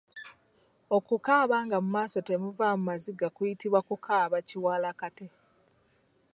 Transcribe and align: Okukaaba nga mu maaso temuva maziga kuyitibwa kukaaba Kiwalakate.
Okukaaba 0.97 1.57
nga 1.65 1.77
mu 1.83 1.89
maaso 1.95 2.19
temuva 2.27 2.67
maziga 2.87 3.27
kuyitibwa 3.35 3.79
kukaaba 3.87 4.37
Kiwalakate. 4.47 5.25